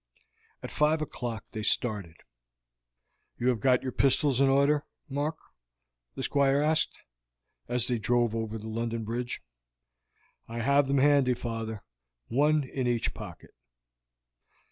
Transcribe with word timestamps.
At 0.63 0.71
five 0.71 0.99
o'clock 1.03 1.45
they 1.51 1.61
started. 1.61 2.15
"You 3.37 3.49
have 3.49 3.59
got 3.59 3.83
your 3.83 3.91
pistols 3.91 4.41
in 4.41 4.49
order, 4.49 4.83
Mark?" 5.07 5.37
the 6.15 6.23
Squire 6.23 6.59
asked, 6.59 6.97
as 7.69 7.85
they 7.85 7.99
drove 7.99 8.35
over 8.35 8.57
London 8.57 9.03
Bridge. 9.03 9.43
"I 10.49 10.61
have 10.61 10.87
them 10.87 10.97
handy, 10.97 11.35
father, 11.35 11.83
one 12.29 12.63
in 12.63 12.87
each 12.87 13.13
pocket." 13.13 13.51